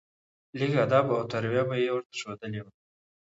[0.59, 2.71] لېږ ادب او تربيه به دې ورته ښودلى وه.